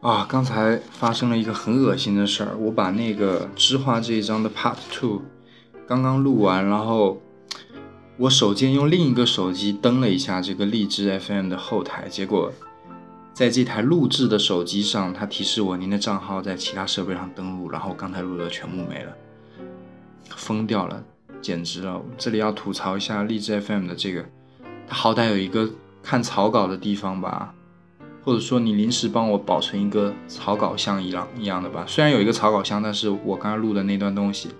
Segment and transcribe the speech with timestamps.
[0.00, 5.22] 啊，刚才发生了一个很恶心的事儿，我把那个知画这一章的 Part Two
[5.88, 7.20] 刚刚录完，然后
[8.16, 12.52] 我手贱用另一个手机登了一下这个荔枝 FM 的后台，结果
[13.34, 19.12] 在这台录制的手机上，它提示我您的账号在其他设备上登录，然后刚才录的全部没了，
[20.30, 21.02] 疯掉了，
[21.42, 22.00] 简直了！
[22.16, 24.24] 这里要吐槽一下荔枝 FM 的这个，
[24.86, 25.68] 它好歹有一个
[26.04, 27.52] 看草稿的地方吧。
[28.28, 34.50] 或者说你临时帮我保存一个草稿箱一样一样的吧，虽然有一个草稿箱，但是我刚刚录的那段东西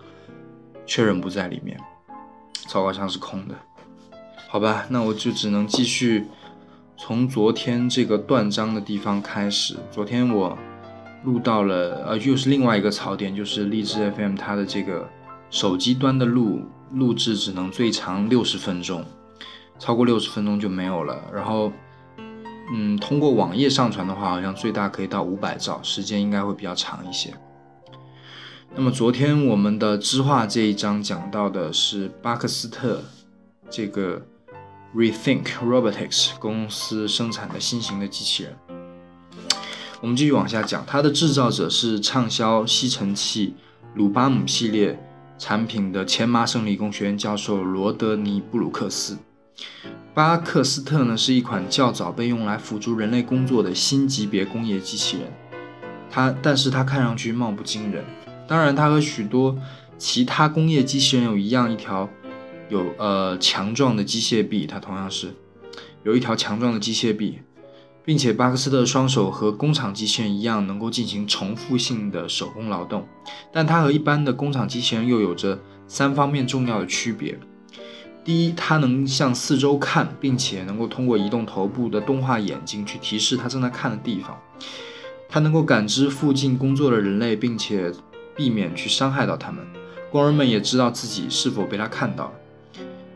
[0.87, 1.79] 确认不在里面，
[2.67, 3.55] 草稿箱是空的。
[4.49, 6.25] 好吧，那我就只能继续
[6.97, 9.77] 从昨天这个断章的地方开始。
[9.93, 10.57] 昨天我
[11.25, 15.07] 录到了，呃，又是另外一个槽点，就是荔枝 FM 它的这个
[15.51, 16.63] 手机端的录
[16.95, 19.05] 录制只能最长六十分钟，
[19.79, 21.23] 超过六十分钟就没有了。
[21.35, 21.71] 然后。
[22.73, 27.33] 嗯，通过网页上传的话，好像最大可以到五百兆，时间应该会比较长一些。
[28.75, 33.03] 那么昨天我们的知画这一章讲到的是巴克斯特
[33.71, 34.21] 这个
[34.95, 38.55] Rethink Robotics 公司生产的新型的机器人。
[40.03, 43.55] 我们继续往下讲，它的制造者是畅销吸尘器
[43.95, 45.03] 鲁巴姆系列
[45.39, 49.17] 产品的前麻省理工学院教授罗德尼布鲁克斯。
[50.15, 55.33] 巴克斯特呢是一款较早被用来辅助人类工作的新级别工业机器人，
[56.11, 58.05] 它但是它看上去貌不惊人。
[58.49, 59.57] 当然，它和许多
[59.97, 62.09] 其他工业机器人有一样一条
[62.69, 65.35] 有呃强壮的机械臂，它同样是
[66.03, 67.41] 有一条强壮的机械臂，
[68.05, 73.07] 并且巴克斯特双手和工厂机器人一样能够进行重复性的手工劳动，
[73.53, 77.39] 但它和一般的工厂机器人又有着三方面重要的区别。
[78.29, 84.39] 第一，它能向四周看，并且能够通过移动头部的动画眼睛去提示它正在看的地方。
[85.31, 87.91] 它能够感知附近工作的人类，并且
[88.37, 89.65] 避免去伤害到他们。
[90.13, 92.33] 工人们也知道自己是否被它看到了。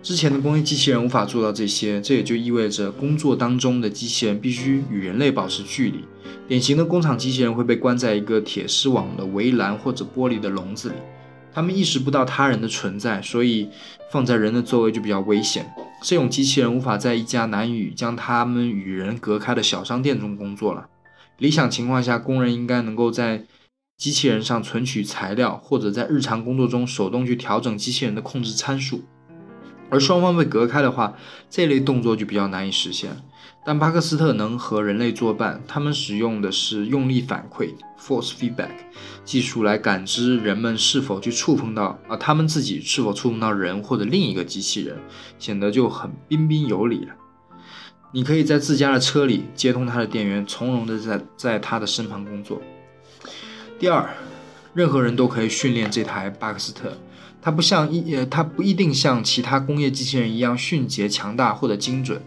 [0.02, 6.06] 之前的工业机器人无法做到这些，这也就意味着工作当中的机器人必须与人类保持距离。
[6.48, 10.94] 典型的工厂机器人会被关在一个铁丝网的围栏或者玻璃的笼子里。
[11.54, 13.68] 他们意识不到他人的存在，所以
[14.10, 15.72] 放在人的周围就比较危险。
[16.02, 20.88] 这种机器人无法在一家难以将他们与人隔开的小商店中工作了。
[21.38, 23.44] 理想情况下，工人应该能够在
[23.96, 29.04] 机器人上存取材料，或者在日常工作中手动去调整机器人的控制参数。
[29.90, 31.14] 而双方被隔开的话，
[31.50, 33.10] 这类动作就比较难以实现。
[33.64, 38.72] 但巴克斯特能和人类作伴，他们使用的是用力反馈 （force feedback）
[39.24, 44.98] 技术来感知人们是否去触碰到啊，他们自己是否触碰到人或者另一个机器人，
[45.38, 47.14] 显得就很彬彬有礼了。
[48.10, 52.60] 你可以在自家的车里接通它的电源，从容的在在它的身旁工作。
[53.78, 54.10] 第二，
[54.74, 56.98] 任何人都可以训练这台巴克斯特，
[57.40, 62.20] 它不像一呃，它不一定像其他工业机器人一样迅捷、强大或者精准。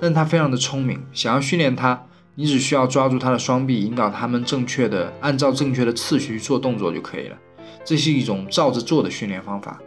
[0.00, 7.36] 但他非常的聪明，想要训练他，你只需要抓住他的双臂，引导他们正确的按照正确的次序做动作就可以了。
[7.84, 9.80] 这是一种照着做的训练方法。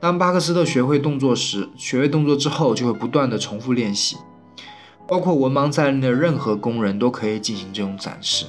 [0.00, 4.16] 当巴克斯特学会动作时，学会动作之后就会不断的重复练习。
[5.06, 8.44] 包括文盲在内的任何工人都可以进行这种展示。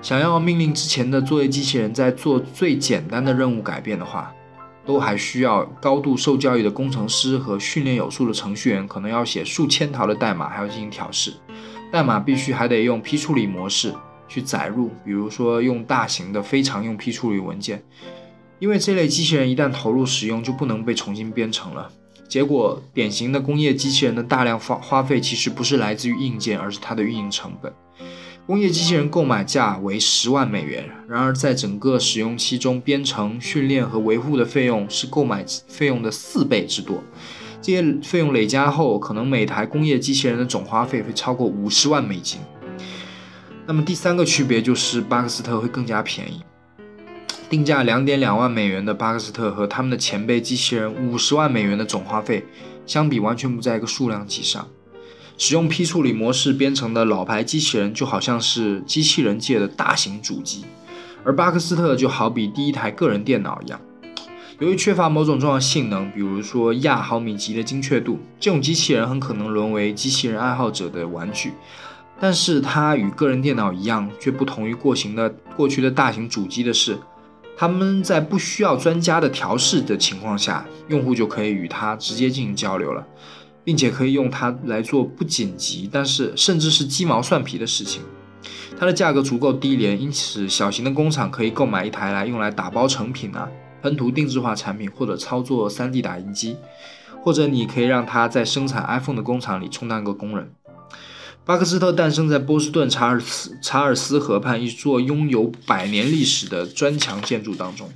[0.00, 4.32] 想要命令之前的作业机器人在做最简单的任务改变的话。
[4.84, 11.34] 都还需要高度受教育的工程师和训练有素的程序员，可能要写数千条的代码，还要进行调试。
[11.90, 13.94] 代码必须还得用批处理模式
[14.26, 17.82] 去载入，比如说用大型的非常用批处理文件。
[18.58, 21.90] 因为这类机器人一旦投入使用，就不能被重新编程了。
[22.28, 27.72] 结果，典型的工业机器人的大量花花费其实不是来自于硬件，而是它的运营成本。
[28.44, 37.00] 工业机器人购买价为十万美元，然而在整个使用期中，编程、训练和维护的费用是购买费用的四倍之多。
[37.60, 42.40] 这些费用累加后，可能每台工业机器人的总花费会超过五十万美金。
[43.64, 46.42] 那么第三个区别就是巴克斯特会更加便宜，
[47.48, 52.44] 定价两点两万美元的巴克斯特和他们的前辈机器人五十万美元的总花费
[52.86, 54.68] 相比，完全不在一个数量级上。
[55.38, 60.64] 使用批处理模式编程的老牌机器人就好像是机器人界的大型主机，
[61.24, 63.80] 而巴克斯特就好比第一台个人电脑一样。
[64.60, 71.52] 由于缺乏某种重要性能，比如说亚毫米级的精确度，这种机器人很可能沦为机器人爱好者的玩具。
[72.20, 76.96] 但是它与个人电脑一样，却不同于过型的过去的大型主机的是，
[77.56, 83.04] 他们在不需要专家的调试的情况下，用户就可以与它直接进行交流了。
[83.64, 88.02] 并且可以用它来做不紧急，但是甚至是鸡毛蒜皮的事情。
[88.78, 93.48] 它的价格足够低廉，因此小型的工厂可以购买一台来用来打包成品啊，
[93.80, 96.56] 喷涂定制化产品或者操作 3D 打印机，
[97.22, 100.52] 或者你可以让它在生产 iPhone 的工厂里充当个工人。
[101.44, 107.88] 巴克斯特诞生在波士顿查尔斯查尔斯河畔一座拥有百年历史的砖墙建筑当中。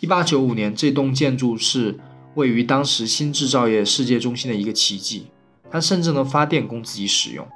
[0.00, 1.98] 1895年，这栋建筑是
[2.34, 5.26] 位于当时新制造业世界中心的一个奇迹，
[5.70, 7.46] 它甚至能发电供自己使用。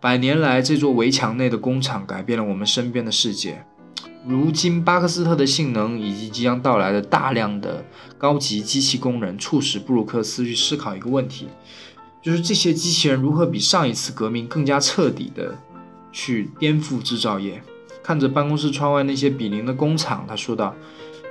[0.00, 3.64] 百年来，这座围墙内的工厂改变了我们身边的世界。
[4.26, 7.84] 如今，巴克斯特的性能以及即将到来的大量的
[8.18, 11.46] 高级机器工人，促使布鲁克斯去思考一个问题。
[12.20, 15.56] 就是这些机器人如何比上一次革命更加彻底的
[16.12, 17.62] 去颠覆制造业？
[18.02, 20.74] 看着办公室窗外那些比邻的工厂，他说道：“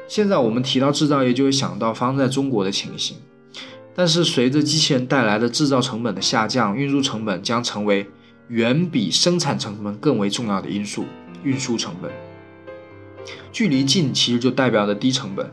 [0.07, 3.17] 现在我们提到制造业，就会想到发生在中国的情形。
[3.95, 8.05] 但是随着机器人带来的制造成本的下降，运输成本将成为
[8.49, 11.05] 远比生产成本更为重要的因素。
[11.43, 12.11] 运输成本，
[13.51, 15.51] 距离近其实就代表着低成本。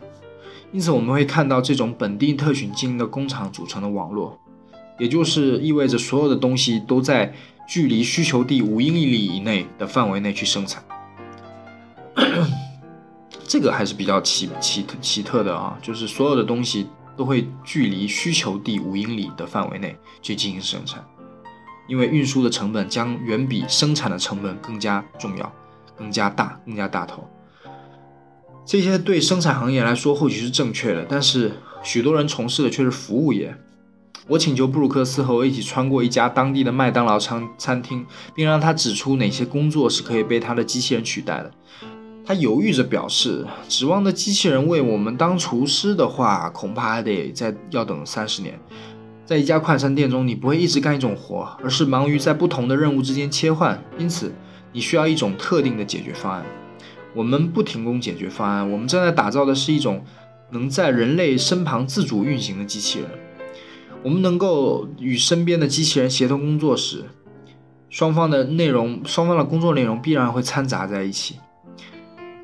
[0.73, 4.39] 因此我们会看到这种本地特许经营的工厂组成的网络。”
[4.99, 7.35] 也就是意味着所有的东西都在
[7.67, 10.83] 距离需求地五英里以内的范围内去生产，
[13.53, 15.77] 这个还是比较奇奇特奇特的啊！
[15.83, 21.05] 就是所有的东西都会距离需求地五英里的范围内去进行生产，
[21.87, 25.53] 因为运输的成本将远比生产的成本更加重要、
[25.95, 27.29] 更加大、更加大头。
[28.65, 31.53] 这些对生产行业来说或许是正确的，但是
[31.83, 33.55] 许多人从事的却是服务业。
[34.29, 41.53] 我请求布鲁克斯和我一起穿过一家当地的麦当劳餐餐厅，并让他指出哪些工作是可以被他的机器人取代的。
[42.25, 48.59] 他犹豫着表示，指望的机器人为我们当厨师的话，恐怕还得再要等三十年。
[49.25, 54.33] 在一家快餐店中，你不会一直干一种活，而是忙于在不同的任务之间切换，因此
[54.73, 56.45] 你需要一种特定的解决方案。
[57.15, 60.05] 我们不停工解决方案，我们正在打造的是一种
[60.51, 63.09] 能在人类身旁自主运行的机器人。
[64.03, 67.05] 我们能够与身边的机器人协同工作时，
[67.89, 71.37] 双方的内容、双方的工作内容必然会掺杂在一起。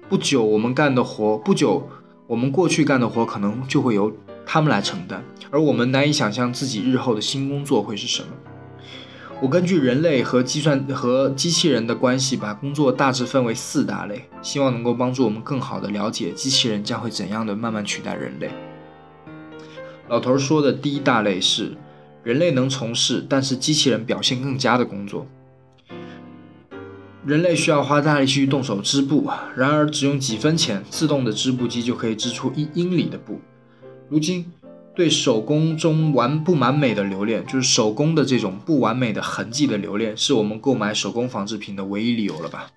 [0.08, 1.87] 不久，我们干的活，不久
[2.26, 4.10] 我们过去干的活，可能就会由
[4.46, 8.28] 他们来承担，而我们难以想象自己日后的新工作会是什么。
[9.43, 18.50] 我根据人类和计算和机器人的关系，把工作大致分为四大类，希望能够帮助我们更好地了解机器人将会怎样的慢慢取代人类。
[20.08, 21.76] 老头说的第一大类是
[22.25, 25.26] 人类能从事，但是机器人表现更佳的工作。
[27.28, 33.38] 人类需要花大力气去动手织布，然而只用几分钱，自动的织布机就可以织出一英里的布。
[34.08, 34.50] 如今，
[34.96, 42.70] 对手工中完不完美的留恋，就是手工的这种不完美的痕迹的留恋，是我们购买手工纺织品的唯一理由了吧？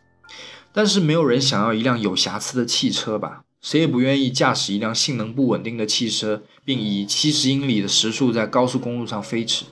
[0.74, 3.44] 但是没有人想要一辆有瑕疵的汽车吧？
[3.62, 9.64] 谁也不愿意驾驶一辆性能不稳定的汽车，并以七十英里的时速在高速公路上飞驰。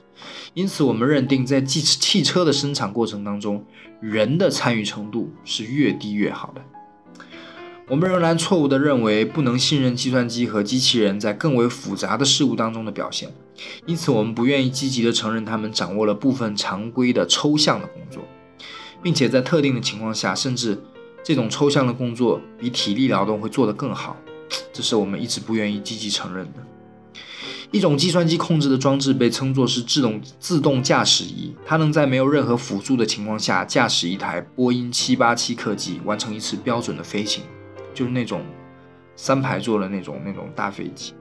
[0.54, 3.66] 因此，我们认定，在汽汽车的生产过程当中，
[4.02, 6.62] 人的参与程度是越低越好的。
[7.88, 13.30] 我们仍然错误地认为不能信任计算机和机器人在更为复杂的事物当中的表现。
[13.86, 18.24] 因此，我们不愿意积极地承认他们掌握了部分常规的抽象的工作，
[19.02, 20.82] 并且在特定的情况下，甚至。
[21.22, 24.16] 这种抽象的工作比体力劳动会做得更好，
[24.72, 26.69] 这是我们一直不愿意积极承认的。
[27.72, 37.44] 一种计算机控制的装置被称作是自动自动驾驶仪，它能在没有任何辅助的情况下驾驶一台波音787客机完成一次标准的飞行，
[37.94, 38.42] 就是那种
[39.16, 41.14] 三排座的那种那种大飞机。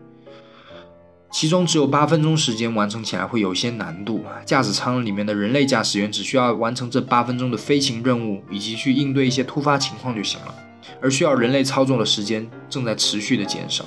[1.30, 10.54] 其中只有八分钟时间完成起来会有些难度，驾驶舱里面的人类驾驶员只需要完成这八分钟的飞行任务，以及去应对一些突发情况就行了。
[11.02, 13.84] 而需要人类操纵的时间正在持续的减少。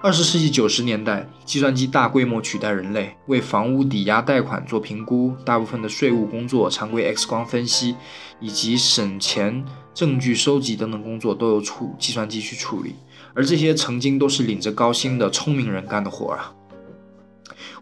[0.00, 7.96] 二十世纪九十年代，计算机大规模取代人类，为房屋抵押贷款做评估，大部分的税务工作、常规 X 光分析
[8.38, 12.94] 以及省钱证据收集等等工作都由处计算机去处理。
[13.34, 16.54] 而这些曾经都是领着高薪的聪明人干的活啊！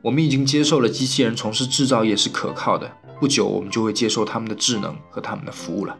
[0.00, 5.94] 我们已经接受了机器人从事制造业是可靠的，不久我们就会接受他们的智能和他们的服务了。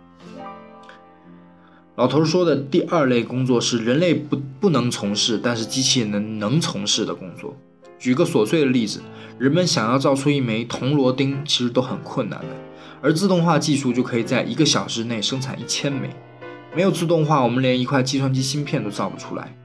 [1.97, 7.57] 老头说的第二类工作是人类不不能从事，但是机器能能从事的工作。
[7.99, 9.01] 举个琐碎的例子，
[9.39, 12.47] 人们想要造出一枚铜螺钉，其实都很困难的，
[13.01, 16.11] 而自动化技术就可以在一个小时内生产一千枚。
[16.75, 19.57] 没有自动化，我们连一块计算机芯片都造不出来，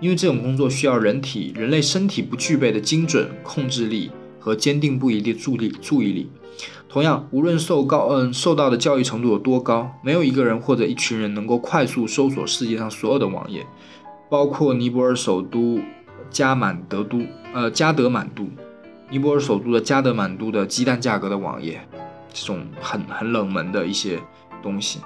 [0.00, 6.28] 因为这种工作需要人体人类身体不具备的精准控制力和坚定不移的注力注意力。
[6.88, 13.66] 同样，无论受高嗯受到的教育程度有多高，没有一个人或者一群人能够快速搜索世界上所有的网页，
[14.30, 15.80] 包括尼泊尔首都
[16.30, 17.20] 加满德都
[17.52, 18.48] 呃加德满都，
[19.10, 21.86] 尼泊尔首都的加德满都的鸡蛋价格的网页，
[22.32, 24.18] 这种很很冷门的一些
[24.62, 25.00] 东西。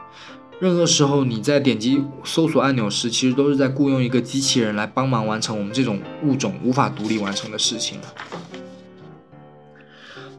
[0.61, 7.99] 任何时候你在点击搜索按钮时，其实都是在雇佣一个机器人来帮忙完成我们这种物种无法独立完成的事情。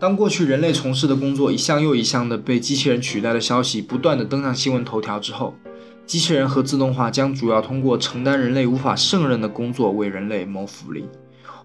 [0.02, 5.54] 当过去人类从事的工作一项又一项的被机器人取代的消息不断的登上新闻头条之后，
[6.08, 11.06] 机器人和自动化将主要通过承担人类无法胜任的工作为人类谋福利。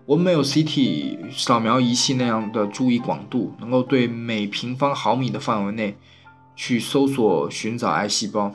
[0.05, 5.97] 我们没有 CT 扫描仪器那样的注意广度，能够对每平方毫米的范围内
[6.55, 8.53] 去搜索寻找癌细胞。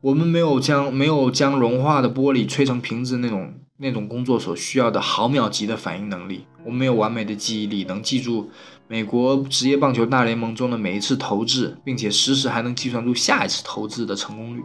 [0.00, 3.52] 我们没有将没有将融化的玻璃吹成瓶子那种。
[3.82, 8.48] 那种工作所需要的毫秒级的反应能力，我们没有完美的记忆力，能记住
[8.86, 14.62] 美国职业棒球大联盟中的每一次投掷，并且实时还能计算出下一次投掷的成功率。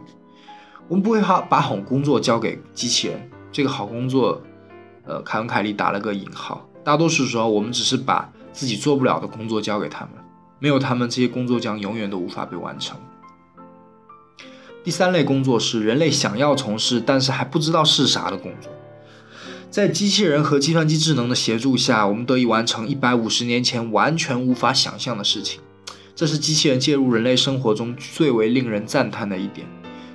[0.86, 4.40] 我们不会把把好工作交给机器人，这个好工作，
[5.04, 6.64] 呃，凯文凯利打了个引号。
[6.84, 10.14] 大多数时候，我们只是把自己做不了的工作交给他们，
[10.60, 12.96] 没有他们，这些工作将永远都无法被完成。
[14.84, 18.70] 第三类工作是人类想要从事，但是还不知道是啥的工作。
[19.70, 25.60] 在机器人和计算机智能的协助下，我们得以完成一百五十年前完全无法想象的事情。
[26.16, 29.66] 这是机器人介入人类生活中最为令人赞叹的一点。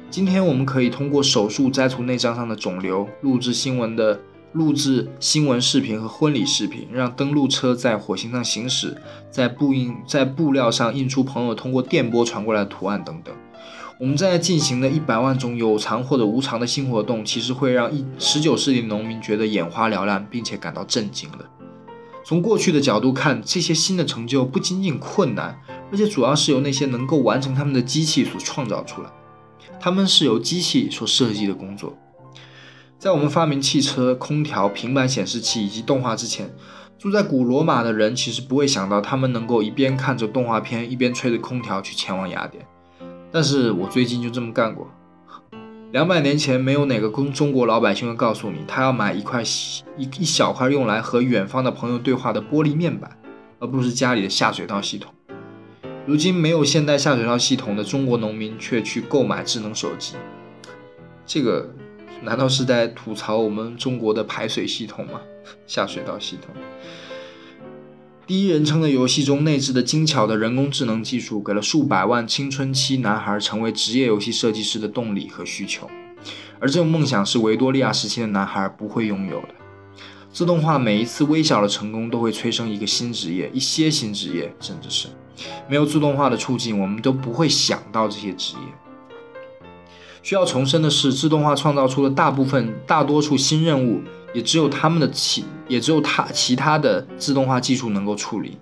[0.10, 4.20] 今天，我们可以通过手术摘除内脏上的肿瘤，录制新闻的
[4.54, 8.98] 录制新闻视频和婚礼视频，让登陆车在火星上行驶，
[9.30, 13.34] 在布印在布料上印出朋友通过电波传过来的图案等等。
[14.04, 21.50] 我们在进行的一百万种有偿或者无偿的新活动，其实会让一十九世纪农民觉得眼花缭乱，并且感到震惊的。
[22.26, 25.58] 从过去的角度看，这些新的成就不仅仅困难，
[25.90, 29.10] 而且主要是由那些能够完成他们的机器所创造出来。
[29.80, 31.98] 他们是由机器所设计的工作。
[33.00, 36.54] 在我们发明汽车、空调、平板显示器以及动画之前，
[37.00, 42.66] 住在古罗马的人其实不会想到，他们能够一边看着动画片，一边吹着空调去前往雅典。
[43.34, 44.88] 但是我最近就这么干过。
[45.92, 49.42] 两百年前，没有哪个中中国老百姓会告诉你，他要买一块
[49.98, 53.18] 一一小块用来和远方的朋友对话的玻璃面板，
[53.58, 55.12] 而不是家里的下水道系统。
[56.06, 60.14] 如今，没有现代下水道系统的中国农民却去购买智能手机，
[61.26, 61.74] 这个
[62.22, 65.22] 难道是在吐槽我们中国的排水系统吗？
[65.66, 66.54] 下水道系统。
[68.26, 75.90] 第一人称的游戏中内置的精巧的人工智能技术，给了数百万青春期男孩成为职业游戏设计师的动力和需求，
[76.58, 79.50] 而这种梦想是维多利亚时期的男孩不会拥有的。
[80.32, 85.10] 自动化每一次微小的成功都会催生一个新职业，一些新职业，甚至是
[85.68, 89.38] 没有自动化的促进，我们都不会想到这些职业。
[90.22, 94.02] 需要重申的是，自动化创造出的大部分、大多数新任务。
[94.34, 98.58] 也只有他们的其，也只有它其他的自动化技术能够处理。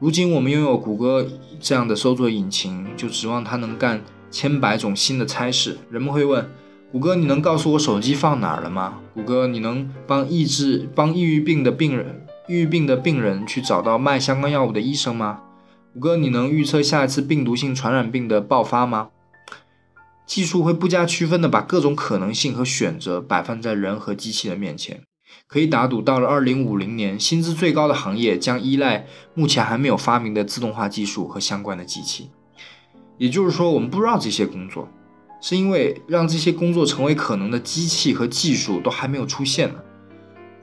[0.00, 1.26] 如今我们拥有谷歌
[1.60, 5.78] 这样的搜索引擎，就指望它能干千百种新的差事。
[5.88, 6.44] 人们会问：
[6.92, 8.98] 谷歌，你能告诉我手机放哪儿了吗？
[9.14, 15.40] 谷歌，你能帮抑制帮抑郁病的病人抑郁病的病人去找到卖相关药物的医生吗？
[15.94, 19.08] 谷歌，你能预测下一次病毒性传染病的爆发吗？
[20.26, 25.02] 技术会不加区分地把各种可能性和选择摆放在人和机器的面前。
[25.46, 32.30] 可以打赌，到了二零五零年，薪资最高的行业将依赖目前还没有发明的自动化技术和相关的机器。
[33.18, 34.88] 也就是说，我们不知道这些工作，
[35.42, 39.80] 是因为让这些工作成为可能的机器和技术都还没有出现呢。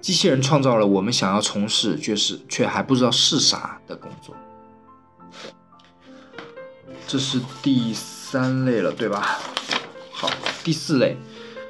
[0.01, 4.35] 机器人创造了我们想要从事却是却还不知道是啥的工作。
[7.07, 7.93] 这是第。
[8.31, 9.39] 三类了，对吧？
[10.21, 10.29] 好，
[10.63, 11.17] 第四类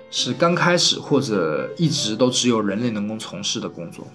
[0.10, 4.06] 是刚开始或者一直都只有人类能够从事的工作，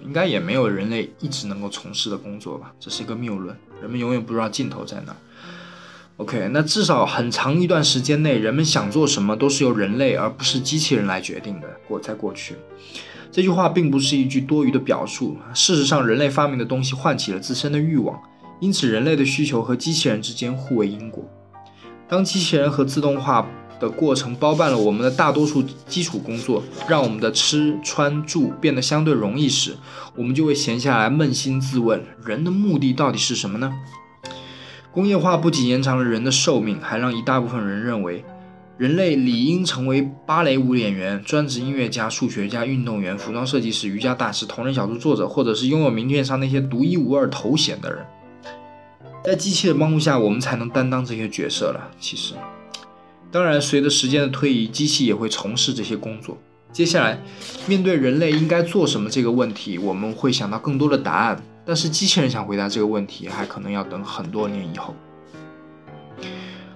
[0.00, 2.72] 应该也没有人类一直能够从事的工作吧？
[2.78, 5.16] 这是一个谬论，人们永远不知道尽头在哪。
[6.18, 11.66] OK，那至少很长一段时间内，人们想做什么都是由人类而不是机器人来决定的。
[11.88, 12.54] 过在过去，
[13.32, 15.36] 这句话并不是一句多余的表述。
[15.52, 18.16] 事实上，人类发明的东西唤起了自身的欲望，
[18.60, 21.28] 因此人类的需求和机器人之间互为因果。
[22.08, 23.46] 当机器人和自动化
[23.78, 29.76] 的过程包办了我们的大多数基础工作，让我们的吃穿住变得相对容易时，
[30.16, 33.72] 我们就会闲下来扪心自问：人的目的到底是什么呢？
[34.90, 38.24] 工业化不仅延长了人的寿命，还让一大部分人认为，
[38.78, 48.04] 人类理应成为芭蕾舞演员、专职音乐家、数学家、运动员、服装设计师、瑜伽大师、同人小说作者，或者是拥有名片上那些独一无二头衔的人。
[49.28, 51.90] 在机器的帮助下，我们才能担当这些角色了。
[52.00, 52.32] 其实，
[53.30, 56.38] 当然，随着时间的推移，机器也会从事这些工作。
[56.72, 57.20] 接下来，
[57.66, 61.42] 面对人类应该做什么这个问题，我们会想到更多的答案。
[61.66, 64.94] 但是，机器人想回答这个问题，还可能要等很多年以后。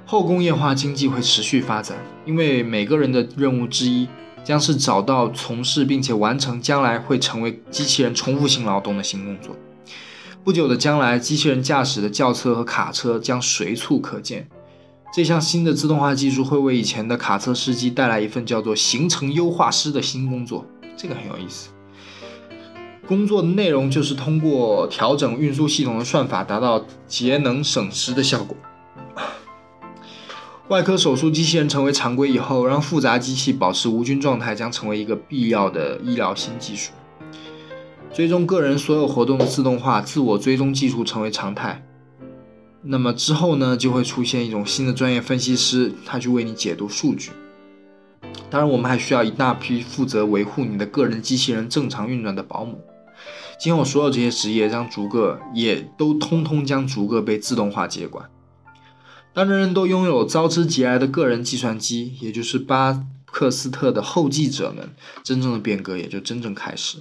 [0.04, 4.06] 后工业化经济会持续发展，因为每个人的任务之一
[4.44, 9.56] 将是找到、从事并且完成将来会成为机器人重复性劳动的新工作。
[10.44, 14.48] 不久的将来，机器人驾驶的轿车和卡车将随处可见。
[15.14, 21.68] 这项新的自动化技术会为以前的卡车司机带来一份叫做“行程优化师”的新工作，这个很有意思。
[23.06, 28.56] 工作的内容就是通过调整运输系统的算法，达到节能省时的效果。
[30.68, 36.90] 外科手术机器人成为常规以后，让复杂机器保持无菌状态将成为一个必要的医疗新技术。
[38.12, 41.82] 追踪个人所有活动的自动化自我追踪技术成为常态。
[42.82, 47.30] 那么之后呢，就会出现一种新的专业分析师，他去为你解读数据。
[48.50, 52.80] 当然，我们还需要一大批负责维护你的个人机器人正常运转的保姆。
[53.58, 58.28] 今后所有这些职业将逐个，也都通通将逐个被自动化接管。
[59.32, 64.90] 当人人都拥有招之即来的个人计算机，也就是巴克斯特的后继者们，
[65.22, 66.98] 真正的变革也就真正开始。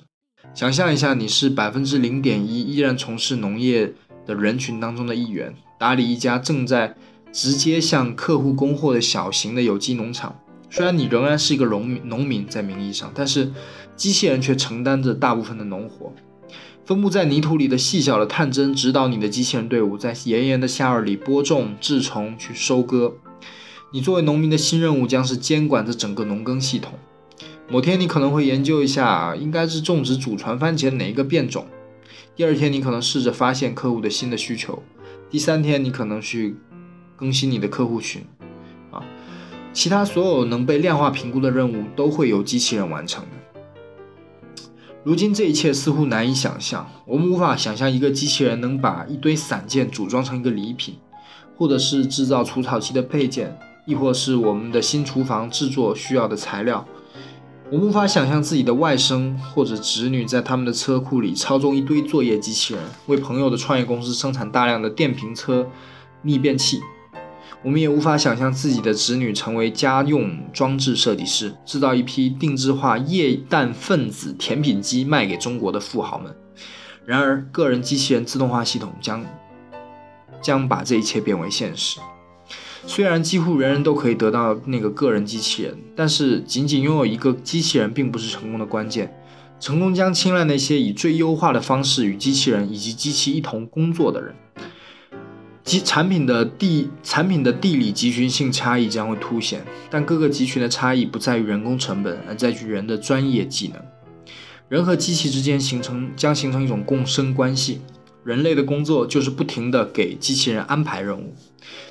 [0.54, 3.94] 想象一下，你是百分之零点一依然从事农业
[4.26, 6.94] 的人群当中的一员，打理一家正在
[7.32, 10.36] 直接向客户供货的小型的有机农场。
[10.70, 13.50] 虽然你仍然是一个农民，农民在名义上，但是
[13.96, 16.14] 机器人却承担着大部分的农活。
[16.84, 23.14] 分布在泥土里的细小的探针，指导你的机器人队伍在炎炎的夏日里播种、治虫、去收割。
[23.94, 26.94] 你作为农民的新任务将是监管着整个农耕系统。
[27.72, 31.66] 某天你可能会研究一下，应该是种植祖传番茄哪一个变种。
[32.36, 34.84] 第二天你可能试着发现客户的新的需求。
[35.30, 36.58] 第三天你可能去
[37.16, 38.26] 更新你的客户群。
[38.92, 39.02] 啊，
[39.72, 44.58] 其他所有能被量化评估的任务都会由机器人完成的。
[45.06, 50.96] 如今这一切似乎难以想象，我们无法想象一个机器人能把一堆散件组装成一个礼品，
[51.56, 56.86] 或者是制造除草机的配件，亦或是我们的新厨房制作需要的材料。
[57.72, 65.66] 我们无法想象自己的外甥或者侄女在他们的车库里操纵一堆作业机器人，为朋友的创业公司生产大量的电瓶车、
[66.24, 66.82] 逆变器。
[67.64, 76.36] 我们也无法想象自己的侄女成为家用装置设计师，制造一批定制化液氮分子甜品机卖给中国的富豪们。
[77.06, 79.26] 然而，个人机器人自动化系统将
[80.42, 82.02] 将把这一切变为现实。
[82.88, 89.16] 虽然几乎人人都可以得到那个个人机器人，但是仅仅拥有一个机器人并不是成功的关键。
[89.60, 94.34] 成功将青睐那些以最优化的方式与机器人以及机器一同工作的人。
[95.64, 103.80] 机产品的地产品的地理集群性差异将会凸显，但各个集群的差异不在于人工成本，而在于人的专业技能。
[104.68, 107.82] 人和机器之间形成将形成一种共生关系。
[108.24, 111.36] 人类的工作就是不停地给机器人安排任务，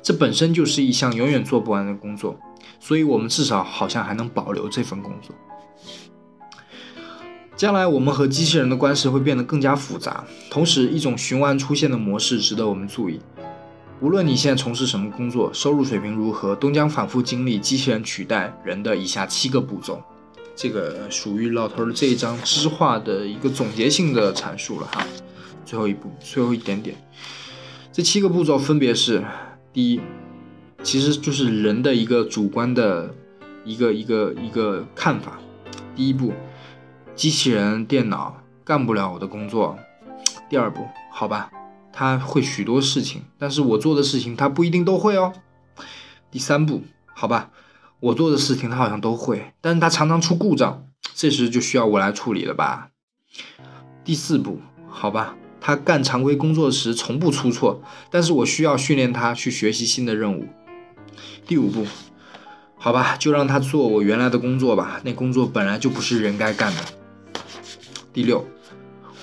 [0.01, 2.39] 这本身就是一项永远做不完的工作。
[2.79, 5.35] 所以，我们至少好像还能保留这份工作。
[7.55, 13.19] 将来我们和机器人的关系会变得更加复杂，同时一种循环出现的模式值得我们注意。
[13.99, 20.01] 无论你现在从事什么工作，收入水平如何，都将反复经历机器人取代人的以下七个步骤。
[20.61, 25.03] 这个属于老头的这一章知画的一个总结性的阐述了哈。
[25.65, 26.95] 最后一步，最后一点点，
[27.91, 29.25] 这七个步骤分别是：
[29.73, 29.99] 第一，
[30.83, 33.11] 其实就是人的一个主观的
[33.65, 35.39] 一个一个一个看法。
[35.95, 36.31] 第一步，
[37.15, 39.75] 机器人电脑干不了我的工作。
[40.47, 41.49] 第二步，好吧。
[41.91, 45.33] 他会许多事情，但是我做的事情他不一定都会哦。
[46.29, 46.83] 第三步，
[47.15, 47.49] 好吧，
[48.01, 52.89] 我做的事情他好像都会，但是他常常出故障，这时就需要我来处理了吧。
[54.03, 54.59] 第四步，
[54.89, 60.47] 好吧，他干常规工作时从不出错，但是我需要训练他去学习新的任务。
[61.45, 61.85] 第五步，
[62.75, 66.81] 好吧，就让他做我原来的工作吧，那工作本来就不是人该干的。
[68.11, 68.43] 第六。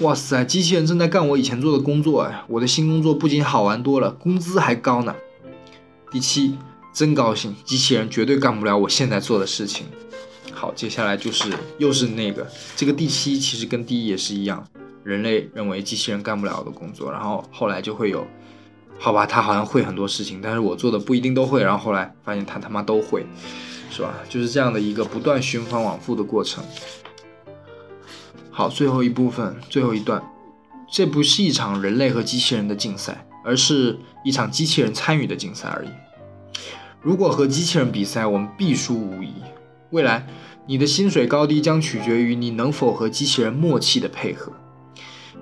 [0.00, 2.44] 哇塞，机器人正在干我以前做的工作哎！
[2.46, 5.12] 我的新工作不仅好玩多了，工资还高呢。
[6.12, 6.56] 第七，
[6.98, 9.86] 真高兴，机器人绝对干不了我现在做的事情。
[10.52, 14.66] 好，接下来就是又是那个，这个第七其实跟第一也是一样，
[15.04, 18.26] 人类认为机器人干不了的工作，然后后来就会有，
[18.98, 23.24] 好吧，他好像会很多事情，但是我做的不一定都会，然后后来发现他他妈都会，
[23.92, 24.12] 是吧？
[24.28, 26.64] 就是这样的一个不断循环往复的过程。
[28.50, 30.20] 好，最后一部分，最后一段，
[30.90, 35.88] 这不是一场人类和机器人的竞赛，而是一场机器人参与的竞赛而已。
[37.00, 39.32] 如果和机器人比赛，我们必输无疑。
[39.90, 40.26] 未来，
[40.66, 44.52] 你的薪水高低将取决于你能否和机器人默契的配合。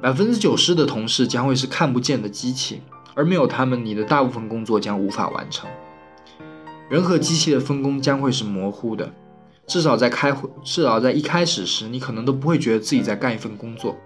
[0.03, 2.83] 百分之九十的同事将会是看不见的机器，
[3.15, 5.69] 而没有他们，你的大部分工作将无法完成。
[6.91, 9.11] 人和机器的分工将会是模糊的，
[9.67, 13.97] 至少在开会，至少在一开始时，你可能都不会觉得自己在干一份工作，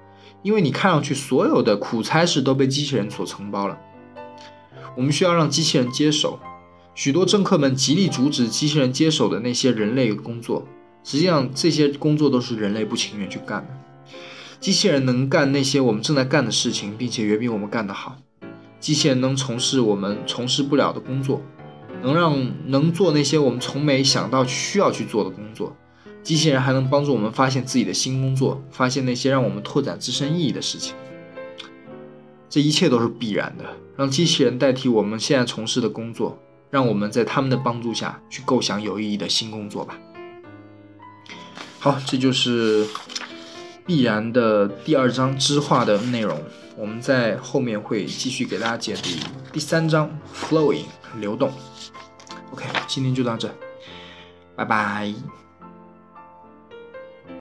[0.43, 3.77] 因为你看上去所有的苦差事都被机器人所承包了。
[4.97, 6.39] 我们需要让机器人接手。
[7.01, 10.69] 许多政客们极力阻止机器人接手的那些人类工作，
[11.03, 14.13] 实际上这些工作都是人类不情愿去干的。
[14.61, 18.19] 机器人能干那些我们正在干的事情，并且远比我们干得好。
[18.81, 21.41] 机器人能从事我们从事不了的工作，
[22.03, 25.75] 能让能做那些我们从没想到需要去做的工作。
[26.23, 30.95] 机器人还能帮助我们发现自己的新工作，发现那些让我们拓展自身意义的事情。
[32.51, 33.65] 这一切都是必然的。
[33.97, 36.39] 让机器人代替我们现在从事的工作。
[36.71, 39.99] 让我们在他们的帮助下去构想有意义的新工作吧。
[41.79, 42.87] 好，这就是
[43.87, 46.41] 必然的第二章知画的内容。
[46.77, 49.09] 我们在后面会继续给大家解读
[49.53, 50.85] 第三章 flowing
[51.19, 51.51] 流动。
[52.53, 53.53] OK，今天就到这，
[54.57, 55.40] 拜拜。